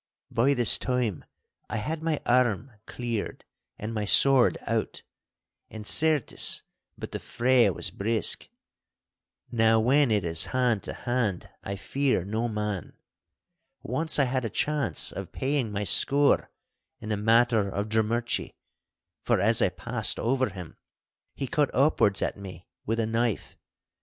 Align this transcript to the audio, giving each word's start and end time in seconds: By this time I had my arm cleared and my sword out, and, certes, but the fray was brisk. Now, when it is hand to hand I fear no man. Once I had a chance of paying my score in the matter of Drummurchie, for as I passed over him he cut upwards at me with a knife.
By 0.31 0.55
this 0.55 0.79
time 0.79 1.25
I 1.69 1.77
had 1.77 2.01
my 2.01 2.19
arm 2.25 2.71
cleared 2.87 3.45
and 3.77 3.93
my 3.93 4.03
sword 4.03 4.57
out, 4.65 5.03
and, 5.69 5.85
certes, 5.85 6.63
but 6.97 7.11
the 7.11 7.19
fray 7.19 7.69
was 7.69 7.91
brisk. 7.91 8.49
Now, 9.51 9.79
when 9.79 10.09
it 10.09 10.25
is 10.25 10.45
hand 10.57 10.81
to 10.85 10.93
hand 10.93 11.49
I 11.63 11.75
fear 11.75 12.25
no 12.25 12.47
man. 12.47 12.93
Once 13.83 14.17
I 14.17 14.23
had 14.23 14.43
a 14.43 14.49
chance 14.49 15.11
of 15.11 15.31
paying 15.31 15.71
my 15.71 15.83
score 15.83 16.49
in 16.99 17.09
the 17.09 17.15
matter 17.17 17.69
of 17.69 17.87
Drummurchie, 17.87 18.55
for 19.21 19.39
as 19.39 19.61
I 19.61 19.69
passed 19.69 20.17
over 20.17 20.49
him 20.49 20.77
he 21.35 21.45
cut 21.45 21.69
upwards 21.75 22.23
at 22.23 22.35
me 22.37 22.65
with 22.87 22.99
a 22.99 23.05
knife. 23.05 23.55